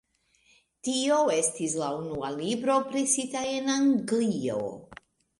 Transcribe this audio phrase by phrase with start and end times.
[0.85, 4.57] Tio estis la unua libro presita en Anglio.